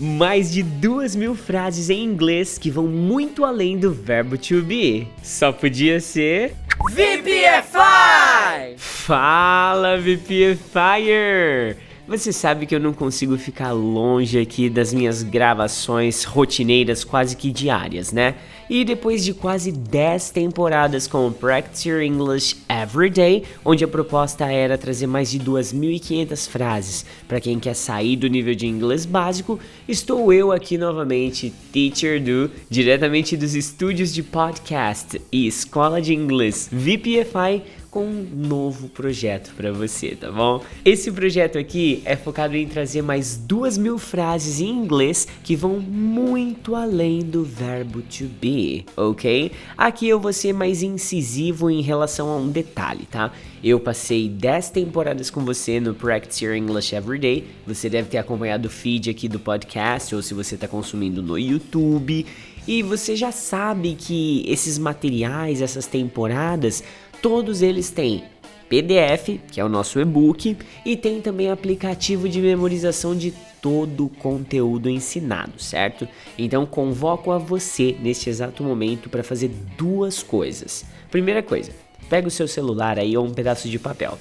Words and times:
mais 0.00 0.50
de 0.50 0.62
duas 0.62 1.14
mil 1.14 1.34
frases 1.34 1.90
em 1.90 2.02
inglês 2.02 2.56
que 2.56 2.70
vão 2.70 2.86
muito 2.86 3.44
além 3.44 3.78
do 3.78 3.92
verbo 3.92 4.38
to 4.38 4.62
be. 4.62 5.06
Só 5.22 5.52
podia 5.52 6.00
ser. 6.00 6.54
VPFI! 6.90 8.76
Fala, 8.78 9.98
VPFire! 9.98 11.76
Você 12.08 12.32
sabe 12.32 12.66
que 12.66 12.74
eu 12.74 12.80
não 12.80 12.92
consigo 12.92 13.36
ficar 13.38 13.70
longe 13.70 14.40
aqui 14.40 14.68
das 14.68 14.92
minhas 14.92 15.22
gravações 15.22 16.24
rotineiras 16.24 17.04
quase 17.04 17.36
que 17.36 17.52
diárias, 17.52 18.12
né? 18.12 18.34
E 18.70 18.84
depois 18.84 19.24
de 19.24 19.34
quase 19.34 19.72
10 19.72 20.30
temporadas 20.30 21.08
com 21.08 21.32
Practice 21.32 21.88
Your 21.88 22.02
English 22.02 22.56
Every 22.68 23.10
Day, 23.10 23.42
onde 23.64 23.82
a 23.82 23.88
proposta 23.88 24.44
era 24.44 24.78
trazer 24.78 25.08
mais 25.08 25.28
de 25.28 25.40
2.500 25.40 26.48
frases 26.48 27.04
para 27.26 27.40
quem 27.40 27.58
quer 27.58 27.74
sair 27.74 28.14
do 28.14 28.28
nível 28.28 28.54
de 28.54 28.68
inglês 28.68 29.04
básico, 29.04 29.58
estou 29.88 30.32
eu 30.32 30.52
aqui 30.52 30.78
novamente, 30.78 31.52
Teacher 31.72 32.22
Do, 32.22 32.48
diretamente 32.70 33.36
dos 33.36 33.56
estúdios 33.56 34.14
de 34.14 34.22
podcast 34.22 35.20
e 35.32 35.48
escola 35.48 36.00
de 36.00 36.14
inglês 36.14 36.68
VPFI 36.70 37.64
com 37.90 38.04
um 38.04 38.28
novo 38.32 38.88
projeto 38.88 39.52
para 39.56 39.72
você, 39.72 40.14
tá 40.14 40.30
bom? 40.30 40.62
Esse 40.84 41.10
projeto 41.10 41.58
aqui 41.58 42.02
é 42.04 42.14
focado 42.14 42.56
em 42.56 42.66
trazer 42.66 43.02
mais 43.02 43.36
duas 43.36 43.76
mil 43.76 43.98
frases 43.98 44.60
em 44.60 44.68
inglês 44.68 45.26
que 45.42 45.56
vão 45.56 45.80
muito 45.80 46.76
além 46.76 47.20
do 47.20 47.42
verbo 47.42 48.00
to 48.02 48.26
be, 48.40 48.86
ok? 48.96 49.50
Aqui 49.76 50.08
eu 50.08 50.20
vou 50.20 50.32
ser 50.32 50.52
mais 50.52 50.82
incisivo 50.82 51.68
em 51.68 51.82
relação 51.82 52.28
a 52.28 52.36
um 52.36 52.48
detalhe, 52.48 53.06
tá? 53.10 53.32
Eu 53.62 53.78
passei 53.78 54.28
10 54.28 54.70
temporadas 54.70 55.28
com 55.28 55.44
você 55.44 55.80
no 55.80 55.92
Practice 55.92 56.44
Your 56.44 56.54
English 56.54 56.94
Everyday. 56.94 57.44
Você 57.66 57.90
deve 57.90 58.08
ter 58.08 58.18
acompanhado 58.18 58.68
o 58.68 58.70
feed 58.70 59.10
aqui 59.10 59.28
do 59.28 59.38
podcast 59.38 60.14
ou 60.14 60.22
se 60.22 60.32
você 60.32 60.54
está 60.54 60.66
consumindo 60.66 61.22
no 61.22 61.38
YouTube. 61.38 62.24
E 62.66 62.82
você 62.82 63.16
já 63.16 63.32
sabe 63.32 63.94
que 63.98 64.44
esses 64.46 64.78
materiais, 64.78 65.60
essas 65.60 65.86
temporadas, 65.86 66.82
Todos 67.22 67.60
eles 67.60 67.90
têm 67.90 68.24
PDF, 68.68 69.40
que 69.50 69.60
é 69.60 69.64
o 69.64 69.68
nosso 69.68 70.00
e-book, 70.00 70.56
e 70.86 70.96
tem 70.96 71.20
também 71.20 71.50
aplicativo 71.50 72.28
de 72.28 72.40
memorização 72.40 73.16
de 73.16 73.32
todo 73.60 74.06
o 74.06 74.08
conteúdo 74.08 74.88
ensinado, 74.88 75.60
certo? 75.60 76.06
Então 76.38 76.64
convoco 76.64 77.32
a 77.32 77.38
você 77.38 77.96
neste 78.00 78.30
exato 78.30 78.62
momento 78.62 79.10
para 79.10 79.24
fazer 79.24 79.50
duas 79.76 80.22
coisas. 80.22 80.84
Primeira 81.10 81.42
coisa, 81.42 81.72
pega 82.08 82.28
o 82.28 82.30
seu 82.30 82.48
celular 82.48 82.98
aí 82.98 83.14
ou 83.16 83.26
um 83.26 83.34
pedaço 83.34 83.68
de 83.68 83.78
papel. 83.78 84.16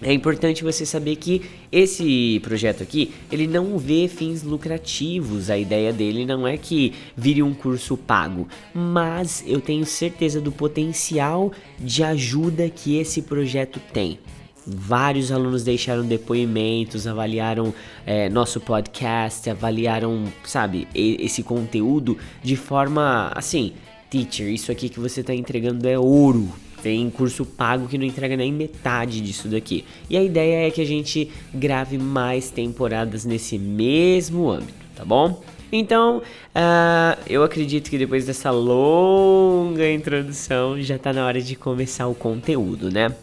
É 0.00 0.12
importante 0.12 0.62
você 0.62 0.86
saber 0.86 1.16
que 1.16 1.42
esse 1.72 2.40
projeto 2.44 2.84
aqui, 2.84 3.12
ele 3.32 3.48
não 3.48 3.76
vê 3.78 4.06
fins 4.06 4.44
lucrativos. 4.44 5.50
A 5.50 5.58
ideia 5.58 5.92
dele 5.92 6.24
não 6.24 6.46
é 6.46 6.56
que 6.56 6.92
vire 7.16 7.42
um 7.42 7.52
curso 7.52 7.96
pago, 7.96 8.46
mas 8.72 9.42
eu 9.46 9.60
tenho 9.60 9.84
certeza 9.84 10.40
do 10.40 10.52
potencial 10.52 11.52
de 11.80 12.04
ajuda 12.04 12.70
que 12.70 12.96
esse 12.96 13.22
projeto 13.22 13.80
tem. 13.92 14.20
Vários 14.64 15.32
alunos 15.32 15.64
deixaram 15.64 16.04
depoimentos, 16.04 17.06
avaliaram 17.06 17.74
é, 18.06 18.28
nosso 18.28 18.60
podcast, 18.60 19.48
avaliaram, 19.50 20.24
sabe, 20.44 20.86
esse 20.94 21.42
conteúdo 21.42 22.18
de 22.42 22.54
forma 22.54 23.32
assim, 23.34 23.72
teacher, 24.10 24.48
isso 24.48 24.70
aqui 24.70 24.90
que 24.90 25.00
você 25.00 25.22
está 25.22 25.34
entregando 25.34 25.88
é 25.88 25.98
ouro 25.98 26.52
tem 26.82 27.08
curso 27.10 27.44
pago 27.44 27.88
que 27.88 27.98
não 27.98 28.04
entrega 28.04 28.36
nem 28.36 28.52
metade 28.52 29.20
disso 29.20 29.48
daqui. 29.48 29.84
E 30.08 30.16
a 30.16 30.22
ideia 30.22 30.66
é 30.66 30.70
que 30.70 30.80
a 30.80 30.86
gente 30.86 31.30
grave 31.52 31.98
mais 31.98 32.50
temporadas 32.50 33.24
nesse 33.24 33.58
mesmo 33.58 34.50
âmbito, 34.50 34.74
tá 34.94 35.04
bom? 35.04 35.42
Então, 35.70 36.18
uh, 36.18 37.20
eu 37.26 37.42
acredito 37.42 37.90
que 37.90 37.98
depois 37.98 38.24
dessa 38.24 38.50
longa 38.50 39.90
introdução 39.90 40.80
já 40.80 40.98
tá 40.98 41.12
na 41.12 41.26
hora 41.26 41.42
de 41.42 41.54
começar 41.54 42.06
o 42.06 42.14
conteúdo, 42.14 42.90
né? 42.90 43.14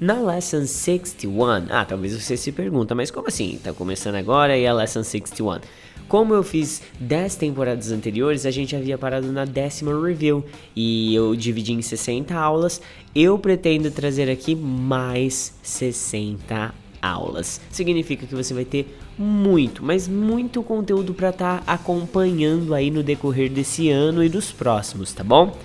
Na 0.00 0.20
Lesson 0.20 0.66
61, 0.66 1.70
ah, 1.70 1.84
talvez 1.84 2.20
você 2.20 2.36
se 2.36 2.52
pergunta, 2.52 2.94
mas 2.94 3.10
como 3.10 3.28
assim? 3.28 3.58
Tá 3.62 3.72
começando 3.72 4.16
agora 4.16 4.56
e 4.56 4.66
a 4.66 4.74
Lesson 4.74 5.02
61? 5.02 5.60
Como 6.08 6.34
eu 6.34 6.42
fiz 6.42 6.82
10 7.00 7.36
temporadas 7.36 7.90
anteriores, 7.90 8.46
a 8.46 8.50
gente 8.50 8.76
havia 8.76 8.98
parado 8.98 9.32
na 9.32 9.44
décima 9.44 9.92
review 10.00 10.44
e 10.76 11.14
eu 11.14 11.34
dividi 11.34 11.72
em 11.72 11.82
60 11.82 12.34
aulas. 12.34 12.80
Eu 13.14 13.38
pretendo 13.38 13.90
trazer 13.90 14.30
aqui 14.30 14.54
mais 14.54 15.54
60 15.62 16.74
aulas. 17.00 17.60
Significa 17.70 18.26
que 18.26 18.34
você 18.34 18.54
vai 18.54 18.64
ter 18.64 18.98
muito, 19.18 19.84
mas 19.84 20.08
muito 20.08 20.62
conteúdo 20.62 21.14
para 21.14 21.30
estar 21.30 21.60
tá 21.62 21.72
acompanhando 21.72 22.74
aí 22.74 22.90
no 22.90 23.02
decorrer 23.02 23.50
desse 23.50 23.90
ano 23.90 24.24
e 24.24 24.28
dos 24.28 24.50
próximos, 24.50 25.12
tá 25.12 25.22
bom? 25.22 25.56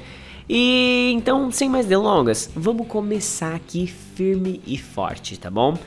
E 0.49 1.11
então, 1.13 1.51
sem 1.51 1.69
mais 1.69 1.85
delongas, 1.85 2.49
vamos 2.55 2.87
começar 2.87 3.55
aqui 3.55 3.85
firme 3.85 4.59
e 4.65 4.77
forte, 4.77 5.39
tá 5.39 5.49
bom? 5.49 5.77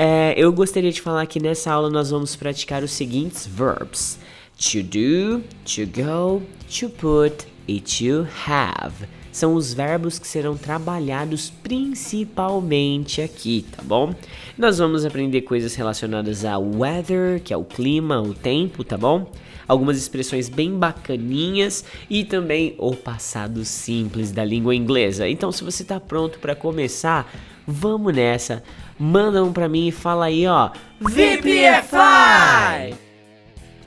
É, 0.00 0.32
eu 0.36 0.52
gostaria 0.52 0.92
de 0.92 1.02
falar 1.02 1.26
que 1.26 1.40
nessa 1.40 1.72
aula 1.72 1.90
nós 1.90 2.10
vamos 2.10 2.36
praticar 2.36 2.84
os 2.84 2.92
seguintes 2.92 3.44
verbs: 3.48 4.16
to 4.56 4.80
do, 4.80 5.42
to 5.64 5.84
go, 5.92 6.40
to 6.70 6.88
put 6.88 7.44
e 7.66 7.80
to 7.80 8.24
have. 8.46 8.94
São 9.32 9.54
os 9.54 9.74
verbos 9.74 10.16
que 10.16 10.28
serão 10.28 10.56
trabalhados 10.56 11.50
principalmente 11.50 13.20
aqui, 13.20 13.66
tá 13.72 13.82
bom? 13.82 14.14
Nós 14.56 14.78
vamos 14.78 15.04
aprender 15.04 15.42
coisas 15.42 15.74
relacionadas 15.74 16.44
ao 16.44 16.62
weather, 16.62 17.42
que 17.42 17.52
é 17.52 17.56
o 17.56 17.64
clima, 17.64 18.22
o 18.22 18.32
tempo, 18.34 18.84
tá 18.84 18.96
bom? 18.96 19.28
Algumas 19.66 19.98
expressões 19.98 20.48
bem 20.48 20.78
bacaninhas 20.78 21.84
e 22.08 22.24
também 22.24 22.76
o 22.78 22.94
passado 22.94 23.64
simples 23.64 24.30
da 24.30 24.44
língua 24.44 24.76
inglesa. 24.76 25.28
Então, 25.28 25.50
se 25.50 25.64
você 25.64 25.82
está 25.82 25.98
pronto 25.98 26.38
para 26.38 26.54
começar, 26.54 27.28
vamos 27.68 28.14
nessa 28.14 28.62
manda 28.98 29.44
um 29.44 29.52
pra 29.52 29.68
mim 29.68 29.88
e 29.88 29.92
fala 29.92 30.26
aí, 30.26 30.46
ó. 30.46 30.70
VPFI! 31.00 32.94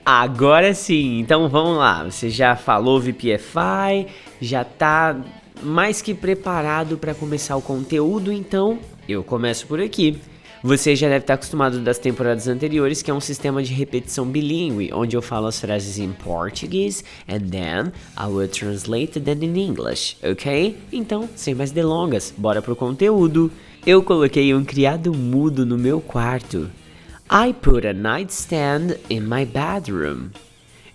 Agora 0.06 0.74
sim, 0.74 1.20
então 1.20 1.50
vamos 1.50 1.78
lá. 1.78 2.04
Você 2.06 2.30
já 2.30 2.56
falou 2.56 3.00
VPFI, 3.00 4.08
já 4.40 4.64
tá 4.64 5.20
mais 5.62 6.02
que 6.02 6.14
preparado 6.14 6.98
para 6.98 7.14
começar 7.14 7.56
o 7.56 7.62
conteúdo, 7.62 8.32
então 8.32 8.80
eu 9.08 9.24
começo 9.24 9.68
por 9.68 9.80
aqui. 9.80 10.20
Você 10.64 10.96
já 10.96 11.08
deve 11.08 11.24
estar 11.24 11.34
acostumado 11.34 11.80
das 11.80 11.98
temporadas 11.98 12.48
anteriores, 12.48 13.02
que 13.02 13.10
é 13.10 13.14
um 13.14 13.20
sistema 13.20 13.64
de 13.64 13.74
repetição 13.74 14.28
bilíngue, 14.28 14.92
onde 14.94 15.18
eu 15.18 15.22
falo 15.22 15.48
as 15.48 15.60
frases 15.60 15.98
em 15.98 16.12
português 16.12 17.04
and 17.28 17.50
then 17.50 17.92
I 18.16 18.28
will 18.28 18.48
translate 18.48 19.20
them 19.20 19.44
in 19.44 19.58
English, 19.58 20.18
ok? 20.24 20.78
Então, 20.92 21.28
sem 21.36 21.56
mais 21.56 21.72
delongas, 21.72 22.32
bora 22.38 22.62
pro 22.62 22.76
conteúdo. 22.76 23.52
Eu 23.84 24.04
coloquei 24.04 24.54
um 24.54 24.64
criado 24.64 25.12
mudo 25.12 25.66
no 25.66 25.76
meu 25.76 26.00
quarto. 26.00 26.70
I 27.32 27.52
put 27.52 27.88
a 27.88 27.94
nightstand 27.94 29.00
in 29.10 29.22
my 29.22 29.44
bedroom. 29.44 30.30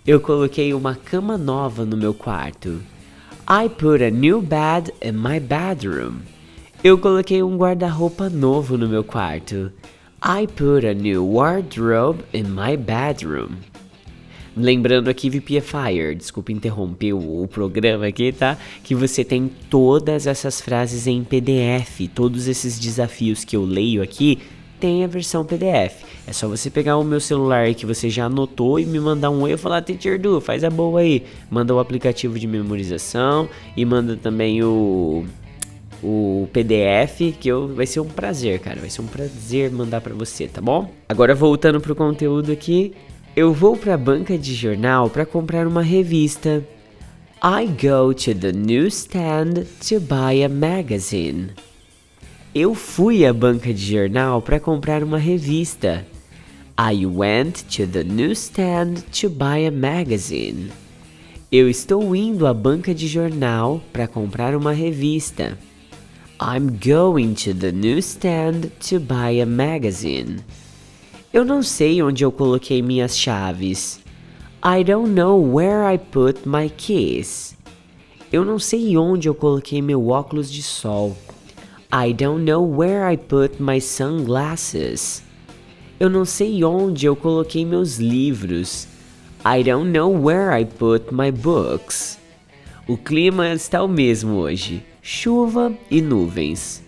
Eu 0.07 0.21
coloquei 0.21 0.73
uma 0.73 0.95
cama 0.95 1.37
nova 1.37 1.85
no 1.85 1.97
meu 1.97 2.15
quarto. 2.15 2.81
I 3.49 3.69
put 3.69 4.05
a 4.05 4.11
new 4.11 4.41
bed 4.41 4.93
in 5.03 5.15
my 5.15 5.41
bedroom. 5.41 6.21
Eu 6.85 6.97
coloquei 6.97 7.43
um 7.43 7.57
guarda-roupa 7.57 8.31
novo 8.31 8.79
no 8.79 8.89
meu 8.89 9.03
quarto. 9.03 9.73
I 10.23 10.47
put 10.47 10.87
a 10.87 10.95
new 10.95 11.25
wardrobe 11.25 12.23
in 12.33 12.45
my 12.45 12.77
bedroom. 12.77 13.57
Lembrando 14.57 15.09
aqui, 15.09 15.29
VPFire, 15.29 16.15
desculpa 16.15 16.51
interromper 16.51 17.13
o, 17.13 17.43
o, 17.43 17.49
programa 17.49 18.07
aqui, 18.07 18.33
tá? 18.33 18.57
Que 18.83 18.95
você 18.95 19.23
tem 19.23 19.51
todas 19.69 20.27
essas 20.27 20.63
frases 20.63 21.07
em 21.07 21.23
PDF, 21.23 22.09
todos 22.15 22.49
esses 22.49 22.79
desafios 22.79 23.45
que 23.45 23.55
eu 23.55 23.65
leio 23.65 24.03
aqui 24.03 24.39
tem 24.81 25.05
a 25.05 25.07
versão 25.07 25.45
PDF. 25.45 26.05
É 26.27 26.33
só 26.33 26.49
você 26.49 26.71
pegar 26.71 26.97
o 26.97 27.05
meu 27.05 27.21
celular 27.21 27.75
que 27.75 27.85
você 27.85 28.09
já 28.09 28.27
anotou 28.27 28.81
e 28.81 28.87
me 28.87 28.99
mandar 28.99 29.31
um 29.31 29.43
oi 29.43 29.53
e 29.53 29.57
falar, 29.59 29.83
Teacher 29.83 30.19
Du, 30.19 30.41
faz 30.41 30.65
a 30.65 30.71
boa 30.71 31.01
aí. 31.01 31.25
Manda 31.51 31.75
o 31.75 31.79
aplicativo 31.79 32.39
de 32.39 32.47
memorização 32.47 33.49
e 33.77 33.85
manda 33.85 34.17
também 34.17 34.63
o 34.63 35.25
o 36.03 36.49
PDF, 36.53 37.35
que 37.41 37.49
eu, 37.49 37.69
vai 37.69 37.87
ser 37.87 38.01
um 38.01 38.09
prazer, 38.09 38.61
cara. 38.61 38.79
Vai 38.81 38.91
ser 38.91 39.01
um 39.01 39.07
prazer 39.07 39.71
mandar 39.71 40.01
para 40.01 40.15
você, 40.15 40.47
tá 40.47 40.61
bom? 40.61 40.91
Agora 41.09 41.35
voltando 41.35 41.81
pro 41.81 41.97
conteúdo 41.97 42.53
aqui, 42.53 42.93
eu 43.37 43.53
vou 43.53 43.77
pra 43.77 43.99
banca 43.99 44.39
de 44.39 44.55
jornal 44.55 45.11
para 45.11 45.27
comprar 45.27 45.67
uma 45.67 45.83
revista. 45.83 46.67
I 47.45 47.67
go 47.67 48.15
to 48.15 48.35
the 48.35 48.51
newsstand 48.51 49.67
to 49.87 50.01
buy 50.01 50.43
a 50.43 50.49
magazine. 50.49 51.51
Eu 52.55 52.75
fui 52.75 53.27
à 53.27 53.35
banca 53.35 53.75
de 53.75 53.93
jornal 53.93 54.41
para 54.41 54.59
comprar 54.59 55.03
uma 55.05 55.19
revista. 55.19 56.07
I 56.81 57.05
went 57.05 57.65
to 57.77 57.87
the 57.87 58.03
newsstand 58.03 59.03
to 59.21 59.29
buy 59.29 59.67
a 59.67 59.71
magazine. 59.71 60.73
Eu 61.53 61.69
estou 61.69 62.17
indo 62.17 62.47
à 62.47 62.55
banca 62.55 62.95
de 62.95 63.07
jornal 63.07 63.83
para 63.93 64.09
comprar 64.09 64.57
uma 64.57 64.73
revista. 64.73 65.59
I'm 66.41 66.79
going 66.83 67.35
to 67.35 67.53
the 67.53 67.71
newsstand 67.71 68.71
to 68.89 68.99
buy 68.99 69.43
a 69.43 69.47
magazine. 69.47 70.39
Eu 71.33 71.45
não 71.45 71.63
sei 71.63 72.03
onde 72.03 72.25
eu 72.25 72.31
coloquei 72.31 72.81
minhas 72.81 73.19
chaves. 73.19 74.01
I 74.65 74.83
don't 74.85 75.11
know 75.11 75.39
where 75.39 75.93
I 75.93 75.99
put 75.99 76.49
my 76.49 76.71
keys. 76.71 77.57
Eu 78.33 78.45
não 78.45 78.59
sei 78.59 78.97
onde 78.97 79.29
eu 79.29 79.35
coloquei 79.35 79.83
meu 79.83 80.09
óculos 80.09 80.51
de 80.51 80.63
sol. 80.63 81.17
I 81.93 82.13
don't 82.13 82.45
know 82.45 82.65
where 82.65 83.13
I 83.13 83.17
put 83.17 83.63
my 83.63 83.81
sunglasses. 83.81 85.23
Eu 85.99 86.09
não 86.09 86.25
sei 86.25 86.65
onde 86.65 87.07
eu 87.07 87.17
coloquei 87.17 87.65
meus 87.65 87.99
livros. 87.99 88.87
I 89.45 89.63
don't 89.63 89.91
know 89.91 90.11
where 90.11 90.59
I 90.59 90.65
put 90.65 91.13
my 91.13 91.31
books. 91.31 92.19
O 92.89 92.97
clima 92.97 93.53
está 93.53 93.83
o 93.83 93.89
mesmo 93.89 94.35
hoje: 94.37 94.83
chuva 95.03 95.73
e 95.91 96.01
nuvens. 96.01 96.83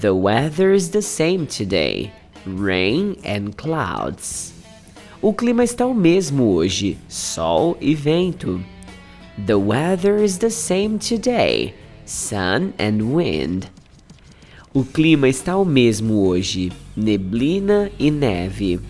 The 0.00 0.10
weather 0.10 0.74
is 0.74 0.88
the 0.88 1.00
same 1.00 1.46
today: 1.46 2.12
rain 2.56 3.16
and 3.24 3.56
clouds. 3.56 4.54
O 5.20 5.32
clima 5.32 5.64
está 5.64 5.84
o 5.84 5.94
mesmo 5.94 6.44
hoje: 6.54 6.96
sol 7.08 7.76
e 7.80 7.94
vento. 7.94 8.60
The 9.46 9.56
weather 9.56 10.22
is 10.22 10.38
the 10.38 10.50
same 10.50 10.98
today: 10.98 11.74
sun 12.06 12.72
and 12.78 13.02
wind. 13.14 13.68
O 14.72 14.84
clima 14.84 15.28
está 15.28 15.56
o 15.56 15.64
mesmo 15.64 16.26
hoje: 16.26 16.70
neblina 16.96 17.90
e 17.98 18.10
neve. 18.10 18.80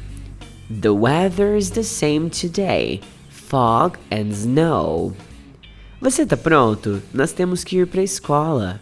The 0.71 0.91
weather 0.91 1.57
is 1.57 1.71
the 1.71 1.83
same 1.83 2.29
today: 2.29 3.01
fog 3.31 3.99
and 4.11 4.31
snow. 4.33 5.15
Você 6.01 6.27
tá 6.27 6.37
pronto? 6.37 7.03
Nós 7.13 7.33
temos 7.33 7.65
que 7.65 7.79
ir 7.79 7.87
para 7.87 8.03
a 8.03 8.05
escola. 8.05 8.81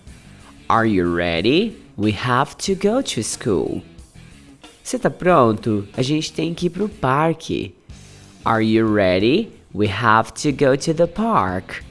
Are 0.68 0.86
you 0.86 1.14
ready? 1.14 1.76
We 1.96 2.12
have 2.12 2.56
to 2.66 2.74
go 2.74 3.00
to 3.02 3.22
school. 3.22 3.82
Você 4.86 5.00
tá 5.00 5.10
pronto? 5.10 5.84
A 5.96 6.00
gente 6.00 6.32
tem 6.32 6.54
que 6.54 6.66
ir 6.66 6.70
pro 6.70 6.88
parque. 6.88 7.74
Are 8.44 8.64
you 8.64 8.86
ready? 8.94 9.48
We 9.74 9.88
have 9.88 10.32
to 10.34 10.52
go 10.52 10.76
to 10.76 10.94
the 10.94 11.08
park. 11.08 11.82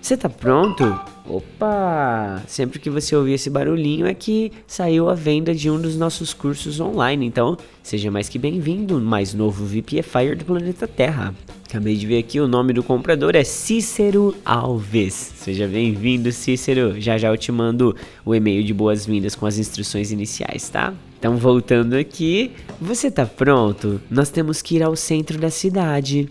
Você 0.00 0.16
tá 0.16 0.30
pronto? 0.30 0.98
Opa! 1.26 2.42
Sempre 2.46 2.78
que 2.78 2.88
você 2.88 3.14
ouvir 3.14 3.34
esse 3.34 3.50
barulhinho 3.50 4.06
é 4.06 4.14
que 4.14 4.50
saiu 4.66 5.10
a 5.10 5.14
venda 5.14 5.54
de 5.54 5.70
um 5.70 5.78
dos 5.78 5.94
nossos 5.98 6.32
cursos 6.32 6.80
online, 6.80 7.26
então 7.26 7.58
seja 7.82 8.10
mais 8.10 8.30
que 8.30 8.38
bem-vindo, 8.38 8.98
mais 8.98 9.34
novo 9.34 9.66
VPFire 9.66 10.36
do 10.36 10.46
planeta 10.46 10.88
Terra. 10.88 11.34
Acabei 11.68 11.96
de 11.96 12.06
ver 12.06 12.16
aqui, 12.16 12.40
o 12.40 12.48
nome 12.48 12.72
do 12.72 12.82
comprador 12.82 13.36
é 13.36 13.44
Cícero 13.44 14.34
Alves. 14.42 15.34
Seja 15.36 15.68
bem-vindo, 15.68 16.32
Cícero. 16.32 16.98
Já 16.98 17.18
já 17.18 17.28
eu 17.28 17.36
te 17.36 17.52
mando 17.52 17.94
o 18.24 18.34
e-mail 18.34 18.64
de 18.64 18.72
boas-vindas 18.72 19.34
com 19.34 19.44
as 19.44 19.58
instruções 19.58 20.10
iniciais, 20.10 20.70
tá? 20.70 20.94
Então, 21.26 21.36
voltando 21.36 21.94
aqui, 21.94 22.52
você 22.80 23.10
tá 23.10 23.26
pronto? 23.26 24.00
Nós 24.08 24.30
temos 24.30 24.62
que 24.62 24.76
ir 24.76 24.82
ao 24.84 24.94
centro 24.94 25.36
da 25.36 25.50
cidade. 25.50 26.30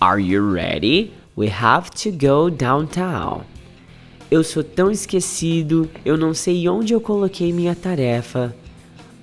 Are 0.00 0.18
you 0.18 0.50
ready? 0.50 1.12
We 1.36 1.50
have 1.50 1.90
to 1.90 2.10
go 2.10 2.48
downtown. 2.48 3.42
Eu 4.30 4.42
sou 4.42 4.64
tão 4.64 4.90
esquecido, 4.90 5.90
eu 6.06 6.16
não 6.16 6.32
sei 6.32 6.66
onde 6.70 6.94
eu 6.94 7.02
coloquei 7.02 7.52
minha 7.52 7.74
tarefa. 7.74 8.56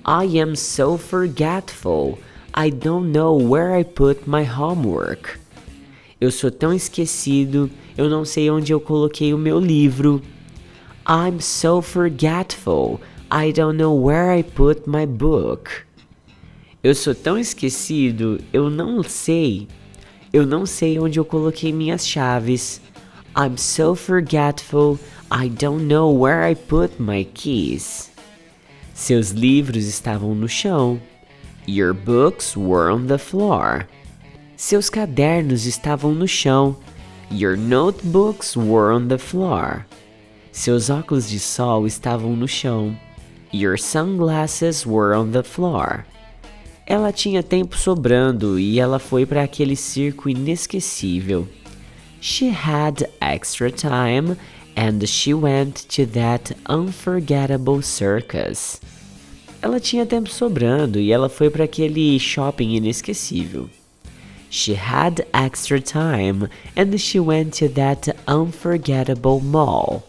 I 0.06 0.38
am 0.40 0.54
so 0.54 0.96
forgetful. 0.96 2.20
I 2.56 2.70
don't 2.70 3.10
know 3.10 3.36
where 3.36 3.76
I 3.76 3.82
put 3.82 4.20
my 4.24 4.44
homework. 4.48 5.36
Eu 6.20 6.30
sou 6.30 6.52
tão 6.52 6.72
esquecido, 6.72 7.68
eu 7.96 8.08
não 8.08 8.24
sei 8.24 8.48
onde 8.52 8.72
eu 8.72 8.78
coloquei 8.78 9.34
o 9.34 9.38
meu 9.38 9.58
livro. 9.58 10.22
I'm 11.08 11.40
so 11.40 11.82
forgetful. 11.82 13.00
I 13.30 13.52
don't 13.52 13.76
know 13.76 13.94
where 13.94 14.36
I 14.36 14.42
put 14.42 14.88
my 14.88 15.06
book. 15.06 15.70
Eu 16.82 16.94
sou 16.94 17.14
tão 17.14 17.38
esquecido, 17.38 18.40
eu 18.52 18.70
não 18.70 19.02
sei 19.02 19.68
eu 20.32 20.44
não 20.46 20.66
sei 20.66 20.98
onde 20.98 21.18
eu 21.18 21.24
coloquei 21.24 21.72
minhas 21.72 22.06
chaves. 22.06 22.80
I'm 23.34 23.56
so 23.56 23.94
forgetful. 23.94 24.98
I 25.30 25.48
don't 25.48 25.84
know 25.84 26.10
where 26.10 26.48
I 26.48 26.54
put 26.54 27.00
my 27.00 27.24
keys. 27.24 28.10
Seus 28.94 29.30
livros 29.30 29.86
estavam 29.86 30.34
no 30.34 30.48
chão. 30.48 31.00
Your 31.66 31.94
books 31.94 32.56
were 32.56 32.92
on 32.92 33.06
the 33.06 33.18
floor. 33.18 33.86
Seus 34.56 34.90
cadernos 34.90 35.66
estavam 35.66 36.14
no 36.14 36.26
chão. 36.26 36.76
Your 37.30 37.56
notebooks 37.56 38.56
were 38.56 38.92
on 38.92 39.08
the 39.08 39.18
floor. 39.18 39.86
Seus 40.50 40.90
óculos 40.90 41.28
de 41.28 41.38
sol 41.38 41.86
estavam 41.86 42.34
no 42.34 42.48
chão. 42.48 42.98
Your 43.50 43.78
sunglasses 43.78 44.86
were 44.86 45.14
on 45.14 45.32
the 45.32 45.42
floor. 45.42 46.04
Ela 46.86 47.12
tinha 47.12 47.42
tempo 47.42 47.76
sobrando 47.76 48.58
e 48.58 48.78
ela 48.78 48.98
foi 48.98 49.24
para 49.24 49.42
aquele 49.42 49.76
circo 49.76 50.28
inesquecível. 50.28 51.48
She 52.20 52.50
had 52.50 53.08
extra 53.20 53.70
time 53.70 54.36
and 54.76 55.06
she 55.06 55.34
went 55.34 55.86
to 55.88 56.06
that 56.06 56.56
unforgettable 56.68 57.82
circus. 57.82 58.80
Ela 59.60 59.80
tinha 59.80 60.06
tempo 60.06 60.30
sobrando 60.30 60.98
e 60.98 61.10
ela 61.10 61.28
foi 61.28 61.50
para 61.50 61.64
aquele 61.64 62.18
shopping 62.18 62.76
inesquecível. 62.76 63.68
She 64.50 64.74
had 64.74 65.26
extra 65.32 65.80
time 65.80 66.48
and 66.76 66.98
she 66.98 67.20
went 67.20 67.58
to 67.58 67.68
that 67.70 68.14
unforgettable 68.26 69.40
mall. 69.40 70.07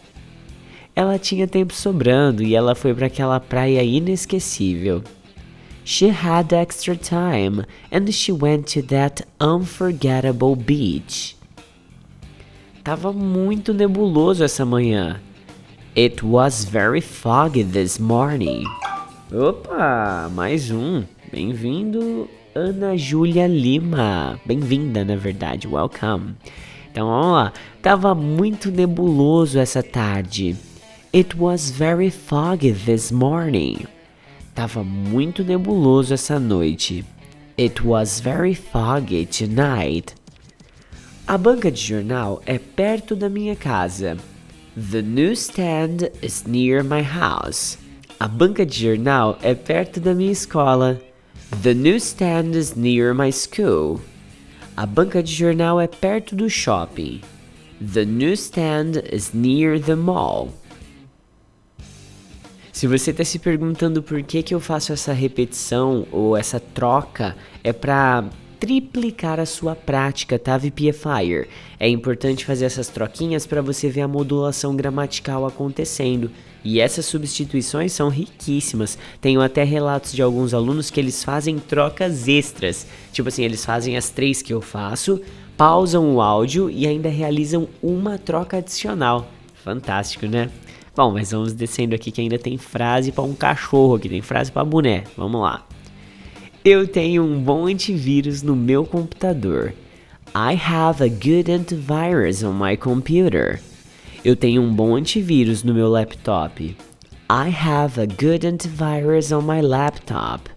Ela 0.94 1.18
tinha 1.18 1.46
tempo 1.46 1.72
sobrando 1.72 2.42
e 2.42 2.54
ela 2.54 2.74
foi 2.74 2.92
para 2.94 3.06
aquela 3.06 3.38
praia 3.40 3.82
inesquecível. 3.82 5.02
She 5.84 6.08
had 6.08 6.52
extra 6.52 6.94
time 6.94 7.64
and 7.90 8.10
she 8.12 8.32
went 8.32 8.72
to 8.74 8.82
that 8.88 9.24
unforgettable 9.40 10.54
beach. 10.54 11.36
Tava 12.84 13.12
muito 13.12 13.72
nebuloso 13.72 14.44
essa 14.44 14.64
manhã. 14.64 15.20
It 15.96 16.24
was 16.24 16.64
very 16.64 17.00
foggy 17.00 17.64
this 17.64 17.98
morning. 17.98 18.64
Opa, 19.32 20.30
mais 20.32 20.70
um. 20.70 21.04
Bem-vindo, 21.32 22.28
Ana 22.54 22.96
Júlia 22.96 23.46
Lima. 23.46 24.40
Bem-vinda, 24.44 25.04
na 25.04 25.16
verdade. 25.16 25.68
Welcome. 25.68 26.36
Então 26.90 27.06
vamos 27.06 27.32
lá. 27.32 27.52
Tava 27.82 28.14
muito 28.14 28.70
nebuloso 28.70 29.58
essa 29.58 29.82
tarde. 29.82 30.56
It 31.12 31.34
was 31.34 31.70
very 31.70 32.08
foggy 32.08 32.70
this 32.70 33.10
morning. 33.10 33.88
Tava 34.54 34.84
muito 34.84 35.42
nebuloso 35.42 36.12
essa 36.14 36.38
noite. 36.38 37.04
It 37.58 37.84
was 37.84 38.20
very 38.20 38.54
foggy 38.54 39.26
tonight. 39.26 40.14
A 41.26 41.36
banca 41.36 41.68
de 41.68 41.80
jornal 41.80 42.40
é 42.46 42.60
perto 42.60 43.16
da 43.16 43.28
minha 43.28 43.56
casa. 43.56 44.18
The 44.76 45.02
newsstand 45.02 46.12
is 46.22 46.46
near 46.46 46.84
my 46.84 47.02
house. 47.02 47.76
A 48.20 48.28
banca 48.28 48.64
de 48.64 48.78
jornal 48.78 49.36
é 49.42 49.52
perto 49.52 49.98
da 49.98 50.14
minha 50.14 50.30
escola. 50.30 51.00
The 51.50 51.74
newsstand 51.74 52.54
is 52.54 52.76
near 52.76 53.14
my 53.14 53.32
school. 53.32 54.00
A 54.76 54.86
banca 54.86 55.24
de 55.24 55.34
jornal 55.34 55.80
é 55.80 55.88
perto 55.88 56.36
do 56.36 56.48
shopping. 56.48 57.20
The 57.80 58.04
newsstand 58.04 59.02
is 59.12 59.34
near 59.34 59.80
the 59.80 59.96
mall. 59.96 60.59
Se 62.80 62.86
você 62.86 63.10
está 63.10 63.22
se 63.22 63.38
perguntando 63.38 64.02
por 64.02 64.22
que, 64.22 64.42
que 64.42 64.54
eu 64.54 64.58
faço 64.58 64.90
essa 64.90 65.12
repetição 65.12 66.06
ou 66.10 66.34
essa 66.34 66.58
troca, 66.58 67.36
é 67.62 67.74
para 67.74 68.24
triplicar 68.58 69.38
a 69.38 69.44
sua 69.44 69.76
prática, 69.76 70.38
tá, 70.38 70.56
VPFire? 70.56 71.46
É 71.78 71.86
importante 71.86 72.46
fazer 72.46 72.64
essas 72.64 72.88
troquinhas 72.88 73.46
para 73.46 73.60
você 73.60 73.90
ver 73.90 74.00
a 74.00 74.08
modulação 74.08 74.74
gramatical 74.74 75.44
acontecendo. 75.44 76.30
E 76.64 76.80
essas 76.80 77.04
substituições 77.04 77.92
são 77.92 78.08
riquíssimas. 78.08 78.96
Tenho 79.20 79.42
até 79.42 79.62
relatos 79.62 80.12
de 80.12 80.22
alguns 80.22 80.54
alunos 80.54 80.90
que 80.90 80.98
eles 80.98 81.22
fazem 81.22 81.58
trocas 81.58 82.28
extras. 82.28 82.86
Tipo 83.12 83.28
assim, 83.28 83.44
eles 83.44 83.62
fazem 83.62 83.98
as 83.98 84.08
três 84.08 84.40
que 84.40 84.54
eu 84.54 84.62
faço, 84.62 85.20
pausam 85.54 86.14
o 86.14 86.22
áudio 86.22 86.70
e 86.70 86.86
ainda 86.86 87.10
realizam 87.10 87.68
uma 87.82 88.16
troca 88.16 88.56
adicional. 88.56 89.30
Fantástico, 89.62 90.24
né? 90.24 90.48
Bom, 91.00 91.12
mas 91.12 91.30
vamos 91.30 91.54
descendo 91.54 91.94
aqui 91.94 92.10
que 92.10 92.20
ainda 92.20 92.38
tem 92.38 92.58
frase 92.58 93.10
para 93.10 93.24
um 93.24 93.32
cachorro 93.32 93.94
aqui, 93.94 94.06
tem 94.06 94.20
frase 94.20 94.52
para 94.52 94.62
boné. 94.66 95.04
Vamos 95.16 95.40
lá. 95.40 95.66
Eu 96.62 96.86
tenho 96.86 97.24
um 97.24 97.40
bom 97.40 97.66
antivírus 97.66 98.42
no 98.42 98.54
meu 98.54 98.84
computador. 98.84 99.72
I 100.34 100.60
have 100.62 101.02
a 101.02 101.08
good 101.08 101.50
antivirus 101.50 102.42
on 102.42 102.52
my 102.52 102.76
computer. 102.76 103.62
Eu 104.22 104.36
tenho 104.36 104.60
um 104.60 104.70
bom 104.70 104.94
antivírus 104.94 105.64
no 105.64 105.72
meu 105.72 105.88
laptop. 105.88 106.76
I 107.30 107.48
have 107.48 107.98
a 107.98 108.04
good 108.04 108.46
antivirus 108.46 109.32
on 109.32 109.40
my 109.40 109.62
laptop. 109.62 110.50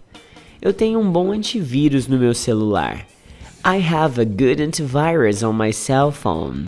Eu 0.60 0.74
tenho 0.74 1.00
um 1.00 1.10
bom 1.10 1.32
antivírus 1.32 2.06
no 2.06 2.18
meu 2.18 2.34
celular. 2.34 3.06
I 3.64 3.78
have 3.78 4.20
a 4.20 4.26
good 4.26 4.60
antivirus 4.60 5.42
on 5.42 5.54
my 5.54 5.72
cell 5.72 6.12
phone. 6.12 6.66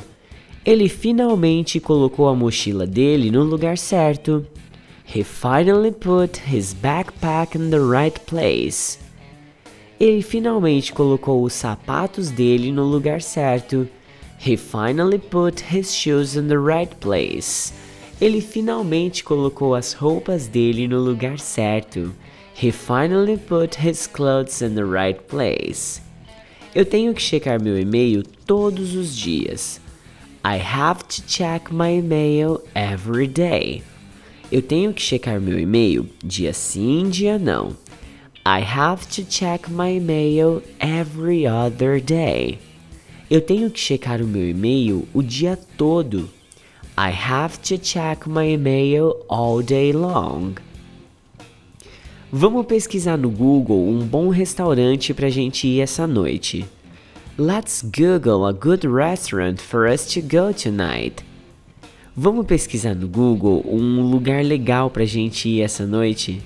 Ele 0.67 0.89
finalmente 0.89 1.79
colocou 1.79 2.27
a 2.27 2.35
mochila 2.35 2.89
dele 2.89 3.31
no 3.31 3.45
lugar 3.45 3.79
certo. 3.79 4.45
He 5.07 5.23
finally 5.23 5.93
put 5.93 6.41
his 6.45 6.75
backpack 6.75 7.57
in 7.57 7.71
the 7.71 7.79
right 7.79 8.19
place. 8.27 8.99
Ele 10.01 10.23
finalmente 10.23 10.93
colocou 10.93 11.45
os 11.45 11.53
sapatos 11.53 12.31
dele 12.31 12.73
no 12.73 12.83
lugar 12.83 13.23
certo. 13.23 13.89
He 14.45 14.57
finally 14.57 15.21
put 15.21 15.63
his 15.73 15.95
shoes 15.95 16.35
in 16.35 16.49
the 16.49 16.59
right 16.59 16.93
place. 16.97 17.73
Ele 18.21 18.41
finalmente 18.41 19.23
colocou 19.23 19.73
as 19.73 19.93
roupas 19.93 20.49
dele 20.49 20.89
no 20.89 20.99
lugar 20.99 21.39
certo. 21.39 22.13
He 22.61 22.73
finally 22.73 23.37
put 23.37 23.79
his 23.81 24.09
clothes 24.09 24.61
in 24.63 24.75
the 24.75 24.85
right 24.85 25.21
place. 25.29 26.03
Eu 26.75 26.85
tenho 26.85 27.15
que 27.15 27.23
checar 27.23 27.63
meu 27.63 27.79
e-mail 27.79 28.25
todos 28.45 28.97
os 28.97 29.17
dias. 29.17 29.86
I 30.49 30.59
have 30.59 31.09
to 31.09 31.27
check 31.27 31.73
my 31.73 31.95
email 31.95 32.63
every 32.73 33.27
day. 33.27 33.83
Eu 34.53 34.63
tenho 34.63 34.95
que 34.95 35.03
checar 35.03 35.41
meu 35.41 35.59
e-mail 35.59 36.09
dia 36.25 36.53
sim, 36.53 37.11
dia 37.11 37.37
não. 37.37 37.77
I 38.47 38.63
have 38.63 39.09
to 39.09 39.25
check 39.25 39.69
my 39.69 39.97
email 39.97 40.63
every 40.79 41.49
other 41.49 42.01
day. 42.01 42.61
Eu 43.29 43.41
tenho 43.41 43.69
que 43.73 43.81
checar 43.81 44.23
o 44.23 44.25
meu 44.25 44.49
e-mail 44.49 45.09
o 45.13 45.21
dia 45.21 45.59
todo. 45.77 46.31
I 46.97 47.11
have 47.11 47.59
to 47.59 47.77
check 47.77 48.29
my 48.29 48.53
email 48.53 49.17
all 49.29 49.65
day 49.65 49.93
long. 49.93 50.53
Vamos 52.31 52.67
pesquisar 52.67 53.17
no 53.17 53.31
Google 53.31 53.89
um 53.89 54.07
bom 54.07 54.29
restaurante 54.29 55.13
para 55.13 55.27
a 55.27 55.31
gente 55.31 55.67
ir 55.67 55.81
essa 55.81 56.07
noite. 56.07 56.65
Let's 57.39 57.83
Google 57.83 58.47
a 58.47 58.55
good 58.55 58.83
restaurant 58.83 59.61
for 59.61 59.87
us 59.87 60.07
to 60.15 60.23
go 60.23 60.55
tonight. 60.55 61.23
Vamos 62.17 62.47
pesquisar 62.47 62.95
no 62.95 63.07
Google 63.07 63.63
um 63.67 64.01
lugar 64.01 64.43
legal 64.43 64.89
para 64.89 65.03
a 65.03 65.07
gente 65.07 65.47
ir 65.47 65.61
essa 65.61 65.85
noite. 65.85 66.43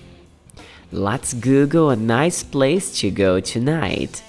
Let's 0.90 1.32
Google 1.32 1.90
a 1.90 1.94
nice 1.94 2.42
place 2.42 2.90
to 3.02 3.08
go 3.08 3.40
tonight. 3.40 4.20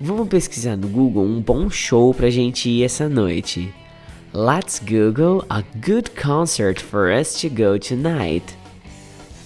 Vamos 0.00 0.28
pesquisar 0.28 0.78
no 0.78 0.88
Google 0.88 1.24
um 1.24 1.42
bom 1.42 1.68
show 1.68 2.14
pra 2.14 2.30
gente 2.30 2.70
ir 2.70 2.84
essa 2.84 3.06
noite. 3.06 3.70
Let's 4.32 4.78
Google 4.78 5.44
a 5.50 5.62
good 5.84 6.12
concert 6.18 6.80
for 6.80 7.12
us 7.12 7.38
to 7.42 7.50
go 7.50 7.78
tonight. 7.78 8.56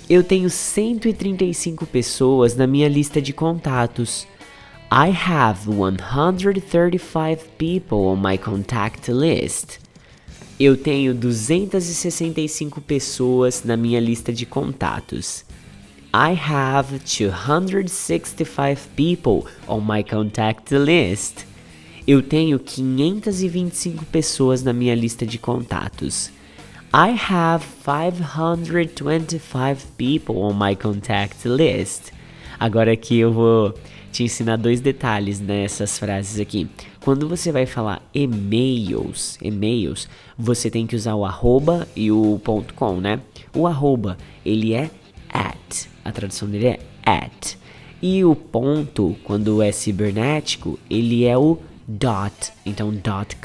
Eu 0.09 0.23
tenho 0.23 0.49
135 0.49 1.85
pessoas 1.87 2.55
na 2.55 2.69
minha 2.69 2.89
lista 2.89 3.21
de 3.21 3.33
contatos. 3.33 4.29
I 4.91 5.11
have 5.11 5.67
135 5.67 7.59
people 7.59 8.07
on 8.07 8.21
my 8.21 8.39
contact 8.39 9.09
list. 9.09 9.81
Eu 10.61 10.77
tenho 10.77 11.13
265 11.13 12.81
pessoas 12.83 13.65
na 13.65 13.77
minha 13.77 13.99
lista 13.99 14.33
de 14.33 14.47
contatos. 14.47 15.45
I 16.15 16.35
have 16.35 17.01
265 17.01 18.89
people 18.95 19.51
on 19.67 19.81
my 19.81 20.05
contact 20.05 20.73
list. 20.73 21.45
Eu 22.07 22.23
tenho 22.23 22.61
525 22.61 24.05
pessoas 24.07 24.63
na 24.63 24.73
minha 24.73 24.95
lista 24.95 25.27
de 25.27 25.37
contatos. 25.37 26.31
I 26.95 27.17
have 27.29 27.67
525 27.85 29.85
people 29.99 30.37
on 30.37 30.55
my 30.55 30.77
contact 30.77 31.49
list. 31.49 32.13
Agora 32.59 32.93
aqui 32.93 33.19
eu 33.19 33.33
vou 33.33 33.75
te 34.17 34.25
ensinar 34.25 34.57
dois 34.57 34.81
detalhes 34.81 35.41
nessas 35.41 35.99
frases 35.99 36.41
aqui. 36.41 36.67
Quando 37.03 37.29
você 37.29 37.53
vai 37.53 37.67
falar 37.67 38.01
e-mails, 38.15 39.39
e-mails, 39.43 40.09
você 40.39 40.71
tem 40.71 40.87
que 40.87 40.97
usar 40.97 41.15
o 41.15 41.25
arroba 41.25 41.87
e 41.95 42.11
o 42.11 42.41
ponto 42.43 42.73
.com, 42.73 42.99
né? 42.99 43.21
O 43.55 43.67
arroba, 43.67 44.17
ele 44.43 44.73
é 44.73 44.91
at. 45.29 45.87
A 46.03 46.11
tradução 46.11 46.49
dele 46.49 46.67
é 46.67 46.81
at. 47.05 47.59
E 48.01 48.25
o 48.25 48.35
ponto, 48.35 49.15
quando 49.23 49.61
é 49.61 49.71
cibernético, 49.71 50.79
ele 50.89 51.27
é 51.27 51.37
o 51.37 51.59
dot. 51.87 52.53
Então, 52.65 52.91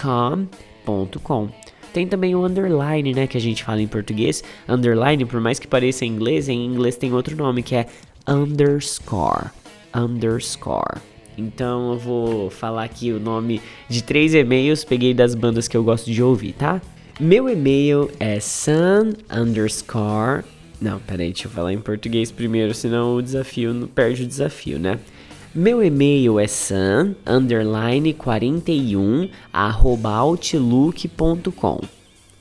.com, 0.01 0.47
ponto 0.85 1.19
.com. 1.19 1.49
Tem 1.91 2.07
também 2.07 2.33
o 2.33 2.45
underline, 2.45 3.13
né, 3.13 3.27
que 3.27 3.37
a 3.37 3.41
gente 3.41 3.65
fala 3.65 3.81
em 3.81 3.87
português. 3.87 4.41
Underline, 4.69 5.25
por 5.25 5.41
mais 5.41 5.59
que 5.59 5.67
pareça 5.67 6.05
em 6.05 6.13
inglês, 6.13 6.47
em 6.47 6.65
inglês 6.65 6.95
tem 6.95 7.11
outro 7.13 7.35
nome 7.35 7.61
que 7.61 7.75
é 7.75 7.87
underscore. 8.25 9.49
Underscore. 9.93 11.01
Então 11.37 11.93
eu 11.93 11.97
vou 11.97 12.49
falar 12.49 12.83
aqui 12.83 13.11
o 13.11 13.19
nome 13.19 13.61
de 13.89 14.03
três 14.03 14.33
e-mails, 14.33 14.83
peguei 14.83 15.13
das 15.13 15.33
bandas 15.33 15.67
que 15.67 15.77
eu 15.77 15.83
gosto 15.83 16.11
de 16.11 16.21
ouvir, 16.21 16.53
tá? 16.53 16.81
Meu 17.19 17.49
e-mail 17.49 18.09
é 18.19 18.39
sun 18.39 19.13
underscore 19.31 20.43
não, 20.81 20.97
peraí, 20.97 21.31
deixa 21.31 21.47
eu 21.47 21.51
falar 21.51 21.71
em 21.71 21.79
português 21.79 22.31
primeiro, 22.31 22.73
senão 22.73 23.15
o 23.15 23.21
desafio 23.21 23.71
não 23.71 23.87
perde 23.87 24.23
o 24.23 24.27
desafio, 24.27 24.79
né? 24.79 24.99
Meu 25.53 25.83
e-mail 25.83 26.39
é 26.39 26.47
sun 26.47 27.13
underline 27.23 28.11
41 28.15 29.29
arroba 29.53 30.09
outlook.com. 30.09 31.81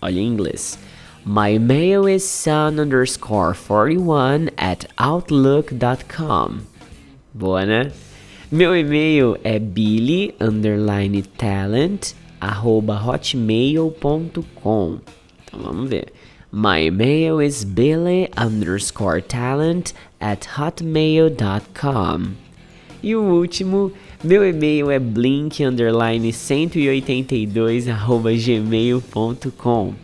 Olha 0.01 0.19
em 0.19 0.27
inglês. 0.27 0.79
My 1.27 1.53
email 1.53 2.09
is 2.09 2.23
sun 2.23 2.81
underscore 2.81 3.55
41 3.55 4.49
at 4.57 4.87
outlook.com. 4.97 6.70
Boa, 7.33 7.65
né? 7.65 7.93
Meu 8.51 8.77
e-mail 8.77 9.37
é 9.45 9.59
billy 9.59 10.35
underline 10.41 11.23
talent 11.23 12.15
arroba 12.41 12.95
hotmail.com. 12.95 14.99
Então 15.45 15.61
vamos 15.61 15.89
ver. 15.89 16.13
My 16.53 16.87
email 16.87 17.41
is 17.41 17.63
billy 17.63 18.29
underscore 18.37 19.23
talent 19.23 19.93
at 20.21 20.49
hotmail.com. 20.59 22.33
E 23.03 23.15
o 23.15 23.23
último, 23.23 23.93
meu 24.23 24.47
e-mail 24.47 24.91
é 24.91 24.99
blink 24.99 25.65
underline 25.65 26.33
182 26.33 27.89
arroba 27.89 28.33
gmail.com. 28.33 29.95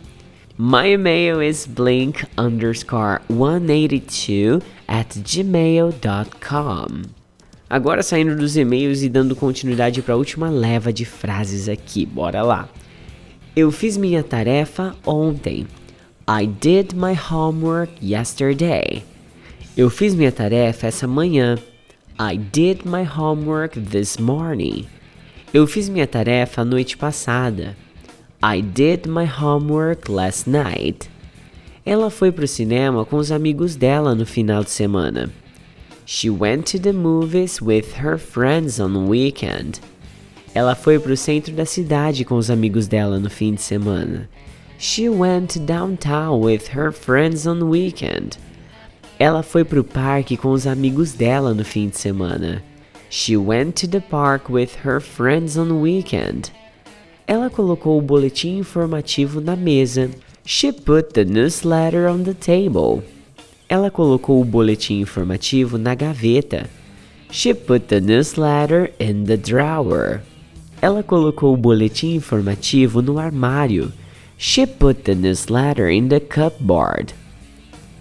My 0.59 0.93
email 0.93 1.39
is 1.39 1.67
blink 1.67 2.25
underscore 2.35 3.21
182 3.27 4.63
at 4.87 5.09
gmail.com. 5.09 7.03
Agora 7.69 8.01
saindo 8.01 8.35
dos 8.35 8.57
e-mails 8.57 9.03
e 9.03 9.09
dando 9.09 9.35
continuidade 9.35 10.01
para 10.01 10.15
a 10.15 10.17
última 10.17 10.49
leva 10.49 10.91
de 10.91 11.05
frases 11.05 11.69
aqui, 11.69 12.07
bora 12.07 12.41
lá. 12.41 12.67
Eu 13.55 13.71
fiz 13.71 13.97
minha 13.97 14.23
tarefa 14.23 14.95
ontem. 15.05 15.67
I 16.27 16.47
did 16.47 16.95
my 16.95 17.13
homework 17.13 17.93
yesterday. 18.01 19.03
Eu 19.77 19.91
fiz 19.91 20.15
minha 20.15 20.31
tarefa 20.31 20.87
essa 20.87 21.07
manhã. 21.07 21.59
I 22.19 22.35
did 22.35 22.81
my 22.83 23.03
homework 23.03 23.79
this 23.79 24.17
morning. 24.17 24.87
Eu 25.53 25.67
fiz 25.67 25.87
minha 25.87 26.07
tarefa 26.07 26.61
a 26.61 26.65
noite 26.65 26.97
passada. 26.97 27.77
I 28.43 28.61
did 28.61 29.07
my 29.07 29.25
homework 29.25 30.07
last 30.07 30.47
night. 30.47 31.09
Ela 31.83 32.11
foi 32.11 32.31
pro 32.31 32.47
cinema 32.47 33.03
com 33.03 33.17
os 33.17 33.31
amigos 33.31 33.75
dela 33.75 34.13
no 34.13 34.27
final 34.27 34.63
de 34.63 34.69
semana. 34.69 35.31
She 36.05 36.29
went 36.29 36.71
to 36.71 36.79
the 36.79 36.93
movies 36.93 37.59
with 37.59 37.95
her 37.99 38.19
friends 38.19 38.79
on 38.79 38.93
the 38.93 39.09
weekend. 39.09 39.81
Ela 40.53 40.75
foi 40.75 40.99
pro 40.99 41.17
centro 41.17 41.51
da 41.53 41.65
cidade 41.65 42.23
com 42.23 42.35
os 42.35 42.51
amigos 42.51 42.87
dela 42.87 43.19
no 43.19 43.29
fim 43.29 43.55
de 43.55 43.61
semana. 43.61 44.29
She 44.77 45.09
went 45.09 45.57
downtown 45.65 46.39
with 46.39 46.75
her 46.75 46.91
friends 46.91 47.47
on 47.47 47.57
the 47.57 47.65
weekend. 47.65 48.37
Ela 49.17 49.41
foi 49.41 49.63
pro 49.63 49.83
parque 49.83 50.37
com 50.37 50.51
os 50.51 50.67
amigos 50.67 51.13
dela 51.13 51.55
no 51.55 51.65
fim 51.65 51.89
de 51.89 51.97
semana. 51.97 52.61
She 53.09 53.35
went 53.35 53.71
to 53.81 53.87
the 53.87 53.99
park 53.99 54.51
with 54.51 54.85
her 54.85 55.01
friends 55.01 55.57
on 55.57 55.69
the 55.69 55.73
weekend. 55.73 56.51
Ela 57.29 57.49
colocou 57.49 57.97
o 57.97 58.01
boletim 58.01 58.57
informativo 58.57 59.41
na 59.41 59.53
mesa. 59.53 60.09
She 60.45 60.71
put 60.71 61.11
the 61.13 61.25
newsletter 61.25 62.07
on 62.07 62.23
the 62.23 62.33
table. 62.33 63.03
Ela 63.67 63.91
colocou 63.91 64.39
o 64.41 64.45
boletim 64.45 65.01
informativo 65.01 65.77
na 65.77 65.93
gaveta. 65.93 66.69
She 67.29 67.53
put 67.53 67.87
the 67.87 67.99
newsletter 67.99 68.93
in 68.97 69.25
the 69.25 69.35
drawer. 69.35 70.21
Ela 70.81 71.03
colocou 71.03 71.53
o 71.53 71.57
boletim 71.57 72.15
informativo 72.15 73.01
no 73.01 73.19
armário. 73.19 73.91
She 74.37 74.65
put 74.65 75.03
the 75.03 75.13
newsletter 75.13 75.89
in 75.89 76.07
the 76.07 76.21
cupboard. 76.21 77.13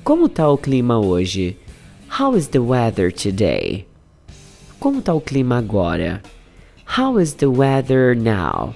Como 0.04 0.28
tá 0.28 0.48
o 0.48 0.56
clima 0.56 1.00
hoje? 1.00 1.56
How 2.20 2.36
is 2.36 2.46
the 2.46 2.60
weather 2.60 3.10
today? 3.10 3.88
Como 4.78 5.02
tá 5.02 5.12
o 5.12 5.20
clima 5.20 5.58
agora? 5.58 6.22
How 6.96 7.18
is 7.18 7.34
the 7.34 7.48
weather 7.48 8.14
now? 8.14 8.72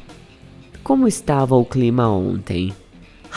Como 0.83 1.07
estava 1.07 1.55
o 1.57 1.65
clima 1.65 2.09
ontem? 2.09 2.73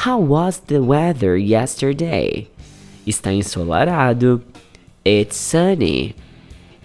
How 0.06 0.20
was 0.20 0.60
the 0.60 0.80
weather 0.80 1.36
yesterday? 1.38 2.48
Está 3.06 3.34
ensolarado. 3.34 4.42
It's 5.06 5.36
sunny. 5.36 6.16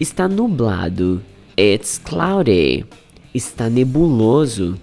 Está 0.00 0.28
nublado. 0.28 1.22
It's 1.56 1.98
cloudy. 1.98 2.84
Está 3.34 3.70
nebuloso. 3.70 4.76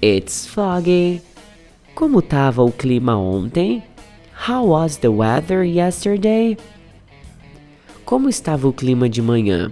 It's 0.00 0.46
foggy. 0.46 1.20
Como 1.94 2.20
estava 2.20 2.62
o 2.62 2.72
clima 2.72 3.16
ontem? 3.16 3.82
How 4.48 4.66
was 4.66 4.96
the 4.96 5.08
weather 5.08 5.62
yesterday? 5.62 6.56
Como 8.06 8.28
estava 8.28 8.66
o 8.66 8.72
clima 8.72 9.08
de 9.08 9.20
manhã? 9.20 9.70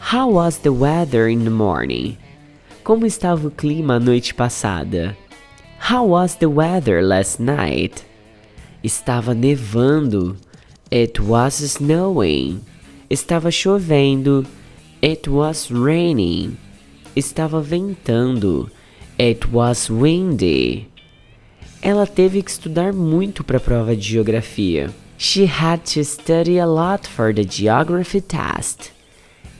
How 0.00 0.30
was 0.30 0.58
the 0.58 0.72
weather 0.72 1.28
in 1.28 1.44
the 1.44 1.50
morning? 1.50 2.16
Como 2.84 3.06
estava 3.06 3.46
o 3.46 3.50
clima 3.50 3.94
a 3.94 4.00
noite 4.00 4.34
passada? 4.34 5.16
How 5.88 6.04
was 6.08 6.34
the 6.34 6.46
weather 6.46 7.00
last 7.00 7.40
night? 7.40 8.04
Estava 8.82 9.34
nevando. 9.34 10.36
It 10.90 11.20
was 11.22 11.60
snowing. 11.60 12.60
Estava 13.08 13.52
chovendo. 13.52 14.44
It 15.00 15.30
was 15.30 15.70
raining. 15.70 16.56
Estava 17.14 17.60
ventando. 17.60 18.68
It 19.16 19.46
was 19.52 19.88
windy. 19.88 20.88
Ela 21.80 22.06
teve 22.06 22.42
que 22.42 22.50
estudar 22.50 22.92
muito 22.92 23.44
para 23.44 23.58
a 23.58 23.60
prova 23.60 23.94
de 23.94 24.02
geografia. 24.02 24.90
She 25.16 25.44
had 25.44 25.82
to 25.94 26.04
study 26.04 26.58
a 26.58 26.66
lot 26.66 27.06
for 27.06 27.32
the 27.32 27.44
geography 27.44 28.20
test. 28.20 28.90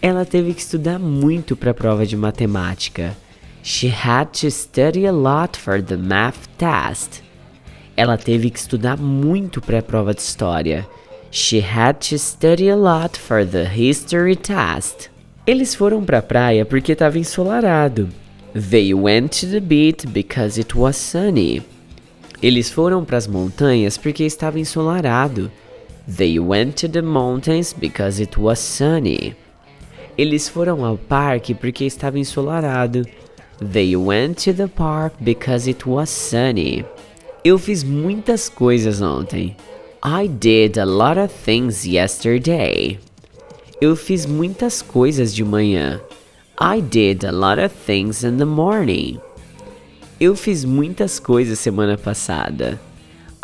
Ela 0.05 0.25
teve 0.25 0.53
que 0.53 0.61
estudar 0.61 0.99
muito 0.99 1.57
para 1.57 1.71
a 1.71 1.75
prova 1.75 2.05
de 2.05 2.17
matemática. 2.17 3.17
She 3.63 3.87
had 3.87 4.31
to 4.41 4.51
study 4.51 5.07
a 5.07 5.13
lot 5.13 5.57
for 5.57 5.81
the 5.81 5.97
math 5.97 6.49
test. 6.59 7.23
Ela 7.97 8.19
teve 8.19 8.51
que 8.51 8.59
estudar 8.59 8.99
muito 8.99 9.61
para 9.61 9.79
a 9.79 9.83
prova 9.83 10.13
de 10.13 10.21
história. 10.21 10.85
She 11.31 11.61
had 11.61 11.99
to 12.09 12.19
study 12.19 12.69
a 12.69 12.75
lot 12.75 13.17
for 13.17 13.47
the 13.47 13.65
history 13.65 14.35
test. 14.35 15.09
Eles 15.47 15.73
foram 15.73 16.05
para 16.05 16.19
a 16.19 16.23
praia 16.23 16.67
porque 16.67 16.93
estava 16.93 17.17
ensolarado. 17.17 18.09
They 18.53 18.93
went 18.93 19.41
to 19.41 19.47
the 19.47 19.61
beach 19.61 20.05
because 20.09 20.59
it 20.59 20.77
was 20.77 20.97
sunny. 20.97 21.63
Eles 22.43 22.71
foram 22.71 23.05
para 23.05 23.19
as 23.19 23.29
montanhas 23.29 23.97
porque 23.97 24.25
estava 24.25 24.59
ensolarado. 24.59 25.49
They 26.09 26.41
went 26.41 26.73
to 26.81 26.89
the 26.89 27.03
mountains 27.03 27.73
because 27.73 28.21
it 28.21 28.37
was 28.37 28.59
sunny. 28.59 29.37
Eles 30.17 30.49
foram 30.49 30.85
ao 30.85 30.99
parque 30.99 31.55
porque 31.55 31.85
estava 31.85 32.19
ensolarado. 32.19 33.07
They 33.59 33.97
went 33.97 34.45
to 34.45 34.53
the 34.53 34.69
park 34.69 35.15
because 35.21 35.71
it 35.71 35.89
was 35.89 36.11
sunny. 36.11 36.85
Eu 37.45 37.59
fiz 37.59 37.83
muitas 37.83 38.49
coisas 38.49 39.01
ontem. 39.01 39.57
I 40.05 40.27
did 40.27 40.79
a 40.79 40.85
lot 40.85 41.19
of 41.19 41.33
things 41.33 41.85
yesterday. 41.85 42.99
Eu 43.81 43.97
fiz 43.97 44.27
muitas 44.27 44.83
coisas 44.83 45.35
de 45.35 45.45
manhã. 45.45 46.01
I 46.61 46.81
did 46.81 47.25
a 47.25 47.33
lot 47.33 47.61
of 47.61 47.73
things 47.87 48.23
in 48.23 48.37
the 48.37 48.45
morning. 48.45 49.19
Eu 50.21 50.37
fiz 50.37 50.65
muitas 50.65 51.19
coisas 51.19 51.59
semana 51.59 51.97
passada. 51.97 52.81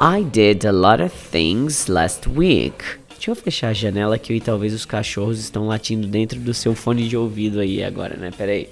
I 0.01 0.23
did 0.23 0.65
a 0.65 0.71
lot 0.71 1.03
of 1.03 1.13
things 1.13 1.89
last 1.89 2.29
week. 2.29 2.85
Deixa 3.19 3.33
eu 3.33 3.35
fechar 3.35 3.71
a 3.71 3.73
janela 3.73 4.15
aqui 4.15 4.35
e 4.35 4.41
talvez 4.41 4.73
os 4.73 4.85
cachorros 4.85 5.41
estão 5.41 5.67
latindo 5.67 6.07
dentro 6.07 6.39
do 6.39 6.55
seu 6.55 6.73
fone 6.73 7.09
de 7.09 7.17
ouvido 7.17 7.59
aí 7.59 7.83
agora, 7.83 8.17
né? 8.17 8.31
Pera 8.31 8.53
aí. 8.53 8.69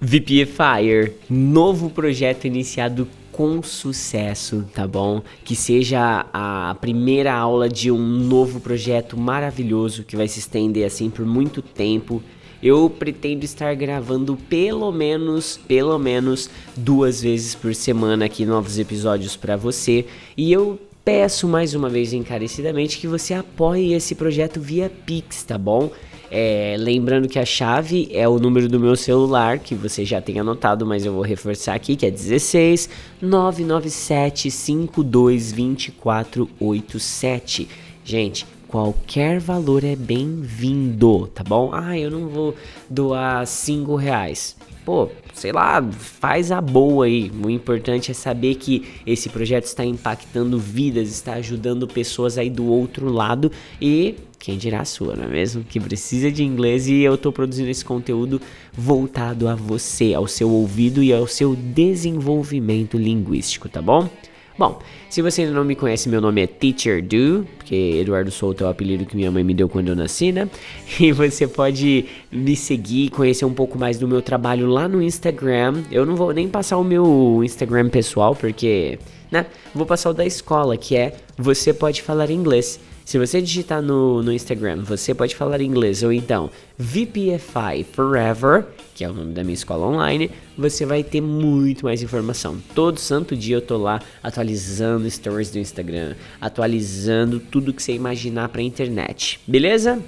VPFire, 0.00 1.12
novo 1.28 1.90
projeto 1.90 2.46
iniciado 2.46 3.06
com 3.30 3.62
sucesso, 3.62 4.64
tá 4.72 4.88
bom? 4.88 5.20
Que 5.44 5.54
seja 5.54 6.24
a 6.32 6.74
primeira 6.80 7.34
aula 7.34 7.68
de 7.68 7.90
um 7.90 7.98
novo 7.98 8.58
projeto 8.58 9.18
maravilhoso 9.18 10.02
que 10.02 10.16
vai 10.16 10.28
se 10.28 10.38
estender 10.38 10.86
assim 10.86 11.10
por 11.10 11.26
muito 11.26 11.60
tempo 11.60 12.22
eu 12.62 12.90
pretendo 12.90 13.44
estar 13.44 13.74
gravando 13.74 14.36
pelo 14.48 14.90
menos, 14.92 15.58
pelo 15.68 15.98
menos 15.98 16.50
duas 16.76 17.20
vezes 17.20 17.54
por 17.54 17.74
semana 17.74 18.26
aqui 18.26 18.44
novos 18.44 18.78
episódios 18.78 19.36
para 19.36 19.56
você. 19.56 20.06
E 20.36 20.52
eu 20.52 20.78
peço 21.04 21.46
mais 21.46 21.74
uma 21.74 21.88
vez 21.88 22.12
encarecidamente 22.12 22.98
que 22.98 23.06
você 23.06 23.34
apoie 23.34 23.94
esse 23.94 24.14
projeto 24.14 24.60
via 24.60 24.90
Pix, 24.90 25.44
tá 25.44 25.56
bom? 25.56 25.90
É, 26.30 26.76
lembrando 26.78 27.28
que 27.28 27.38
a 27.38 27.44
chave 27.44 28.08
é 28.12 28.28
o 28.28 28.38
número 28.38 28.68
do 28.68 28.80
meu 28.80 28.96
celular, 28.96 29.60
que 29.60 29.74
você 29.74 30.04
já 30.04 30.20
tem 30.20 30.40
anotado, 30.40 30.84
mas 30.84 31.06
eu 31.06 31.12
vou 31.12 31.22
reforçar 31.22 31.74
aqui, 31.74 31.94
que 31.94 32.04
é 32.04 32.10
16 32.10 32.90
997 33.22 34.50
52 34.50 35.52
2487. 35.52 37.68
Gente, 38.04 38.44
Qualquer 38.68 39.38
valor 39.38 39.84
é 39.84 39.94
bem-vindo, 39.94 41.28
tá 41.28 41.44
bom? 41.44 41.70
Ah, 41.72 41.96
eu 41.96 42.10
não 42.10 42.28
vou 42.28 42.54
doar 42.90 43.46
5 43.46 43.94
reais. 43.94 44.56
Pô, 44.84 45.08
sei 45.32 45.52
lá, 45.52 45.80
faz 45.92 46.50
a 46.50 46.60
boa 46.60 47.06
aí. 47.06 47.30
O 47.44 47.48
importante 47.48 48.10
é 48.10 48.14
saber 48.14 48.56
que 48.56 48.84
esse 49.06 49.28
projeto 49.28 49.66
está 49.66 49.84
impactando 49.84 50.58
vidas, 50.58 51.08
está 51.08 51.34
ajudando 51.34 51.86
pessoas 51.86 52.36
aí 52.38 52.50
do 52.50 52.66
outro 52.66 53.08
lado 53.08 53.52
e 53.80 54.16
quem 54.38 54.58
dirá 54.58 54.80
a 54.80 54.84
sua, 54.84 55.14
não 55.14 55.24
é 55.24 55.28
mesmo? 55.28 55.64
Que 55.64 55.78
precisa 55.78 56.30
de 56.30 56.42
inglês 56.42 56.88
e 56.88 57.02
eu 57.02 57.14
estou 57.14 57.32
produzindo 57.32 57.70
esse 57.70 57.84
conteúdo 57.84 58.40
voltado 58.72 59.48
a 59.48 59.54
você, 59.54 60.12
ao 60.12 60.26
seu 60.26 60.50
ouvido 60.50 61.02
e 61.02 61.12
ao 61.12 61.26
seu 61.26 61.54
desenvolvimento 61.54 62.98
linguístico, 62.98 63.68
tá 63.68 63.80
bom? 63.80 64.08
Bom, 64.58 64.78
se 65.10 65.20
você 65.20 65.42
ainda 65.42 65.52
não 65.52 65.64
me 65.64 65.76
conhece, 65.76 66.08
meu 66.08 66.18
nome 66.18 66.42
é 66.42 66.46
Teacher 66.46 67.02
Do, 67.02 67.46
porque 67.58 67.98
Eduardo 68.00 68.30
Souto 68.30 68.64
é 68.64 68.66
o 68.66 68.70
apelido 68.70 69.04
que 69.04 69.14
minha 69.14 69.30
mãe 69.30 69.44
me 69.44 69.52
deu 69.52 69.68
quando 69.68 69.88
eu 69.88 69.96
nasci, 69.96 70.32
né? 70.32 70.48
E 70.98 71.12
você 71.12 71.46
pode 71.46 72.06
me 72.32 72.56
seguir, 72.56 73.10
conhecer 73.10 73.44
um 73.44 73.52
pouco 73.52 73.78
mais 73.78 73.98
do 73.98 74.08
meu 74.08 74.22
trabalho 74.22 74.66
lá 74.66 74.88
no 74.88 75.02
Instagram. 75.02 75.82
Eu 75.90 76.06
não 76.06 76.16
vou 76.16 76.32
nem 76.32 76.48
passar 76.48 76.78
o 76.78 76.84
meu 76.84 77.42
Instagram 77.44 77.90
pessoal, 77.90 78.34
porque, 78.34 78.98
né? 79.30 79.44
Vou 79.74 79.84
passar 79.84 80.10
o 80.10 80.14
da 80.14 80.24
escola, 80.24 80.76
que 80.76 80.96
é 80.96 81.16
Você 81.36 81.74
Pode 81.74 82.00
Falar 82.00 82.30
Inglês. 82.30 82.80
Se 83.06 83.20
você 83.20 83.40
digitar 83.40 83.80
no, 83.80 84.20
no 84.20 84.32
Instagram, 84.32 84.82
você 84.82 85.14
pode 85.14 85.36
falar 85.36 85.60
inglês, 85.60 86.02
ou 86.02 86.12
então 86.12 86.50
VPFI 86.76 87.86
Forever, 87.92 88.66
que 88.96 89.04
é 89.04 89.08
o 89.08 89.12
nome 89.12 89.32
da 89.32 89.44
minha 89.44 89.54
escola 89.54 89.86
online, 89.86 90.28
você 90.58 90.84
vai 90.84 91.04
ter 91.04 91.20
muito 91.20 91.84
mais 91.84 92.02
informação. 92.02 92.60
Todo 92.74 92.98
santo 92.98 93.36
dia 93.36 93.58
eu 93.58 93.60
tô 93.62 93.76
lá 93.76 94.02
atualizando 94.20 95.08
stories 95.08 95.52
do 95.52 95.58
Instagram, 95.60 96.16
atualizando 96.40 97.38
tudo 97.38 97.72
que 97.72 97.80
você 97.80 97.92
imaginar 97.92 98.48
pra 98.48 98.60
internet. 98.60 99.38
Beleza? 99.46 100.02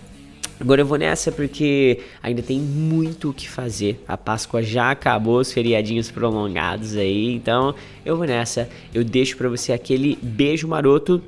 Agora 0.58 0.80
eu 0.80 0.86
vou 0.86 0.98
nessa 0.98 1.30
porque 1.30 2.00
ainda 2.20 2.42
tem 2.42 2.58
muito 2.58 3.30
o 3.30 3.32
que 3.32 3.48
fazer. 3.48 4.02
A 4.08 4.16
Páscoa 4.16 4.60
já 4.60 4.90
acabou, 4.90 5.38
os 5.38 5.52
feriadinhos 5.52 6.10
prolongados 6.10 6.96
aí. 6.96 7.32
Então 7.32 7.76
eu 8.04 8.16
vou 8.16 8.26
nessa. 8.26 8.68
Eu 8.92 9.04
deixo 9.04 9.36
para 9.36 9.48
você 9.48 9.72
aquele 9.72 10.18
beijo 10.20 10.66
maroto. 10.66 11.22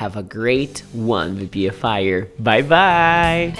Have 0.00 0.18
a 0.18 0.22
great 0.22 0.82
one, 0.94 1.34
VPFire. 1.34 2.28
Bye 2.38 2.62
bye! 2.62 3.52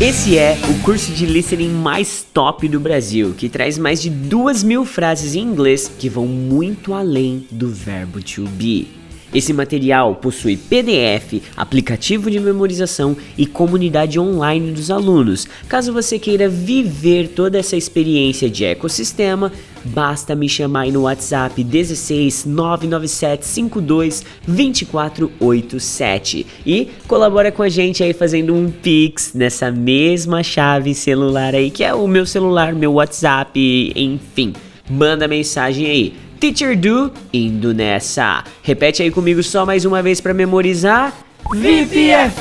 Esse 0.00 0.38
é 0.38 0.56
o 0.70 0.82
curso 0.84 1.12
de 1.12 1.26
listening 1.26 1.70
mais 1.70 2.24
top 2.32 2.68
do 2.68 2.78
Brasil, 2.78 3.34
que 3.36 3.48
traz 3.48 3.76
mais 3.76 4.00
de 4.00 4.10
duas 4.10 4.62
mil 4.62 4.84
frases 4.84 5.34
em 5.34 5.40
inglês 5.40 5.88
que 5.98 6.08
vão 6.08 6.28
muito 6.28 6.94
além 6.94 7.44
do 7.50 7.68
verbo 7.68 8.22
to 8.22 8.44
be. 8.50 9.03
Esse 9.34 9.52
material 9.52 10.14
possui 10.14 10.56
PDF, 10.56 11.42
aplicativo 11.56 12.30
de 12.30 12.38
memorização 12.38 13.16
e 13.36 13.46
comunidade 13.46 14.20
online 14.20 14.70
dos 14.70 14.92
alunos. 14.92 15.48
Caso 15.68 15.92
você 15.92 16.20
queira 16.20 16.48
viver 16.48 17.26
toda 17.28 17.58
essa 17.58 17.76
experiência 17.76 18.48
de 18.48 18.64
ecossistema, 18.64 19.50
basta 19.84 20.36
me 20.36 20.48
chamar 20.48 20.82
aí 20.82 20.92
no 20.92 21.02
WhatsApp 21.02 21.64
16 21.64 22.44
997 22.44 23.44
52 23.44 24.24
2487 24.46 26.46
e 26.64 26.90
colabora 27.08 27.50
com 27.50 27.64
a 27.64 27.68
gente 27.68 28.04
aí 28.04 28.12
fazendo 28.12 28.54
um 28.54 28.70
Pix 28.70 29.32
nessa 29.34 29.68
mesma 29.70 30.44
chave 30.44 30.94
celular 30.94 31.56
aí, 31.56 31.72
que 31.72 31.82
é 31.82 31.92
o 31.92 32.06
meu 32.06 32.24
celular, 32.24 32.72
meu 32.72 32.92
WhatsApp, 32.92 33.92
enfim. 33.96 34.52
Manda 34.88 35.26
mensagem 35.26 35.86
aí 35.86 36.14
Teacher 36.38 36.76
Do 36.76 37.12
indo 37.32 37.72
nessa. 37.74 38.44
Repete 38.62 39.02
aí 39.02 39.10
comigo 39.10 39.42
só 39.42 39.64
mais 39.64 39.84
uma 39.84 40.02
vez 40.02 40.20
para 40.20 40.34
memorizar. 40.34 41.12
VPFI! 41.50 42.34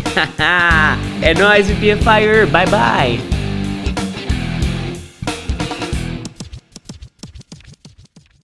é 1.20 1.34
nóis, 1.34 1.68
VPFIer! 1.68 2.46
Bye 2.46 2.66
bye! 2.66 3.41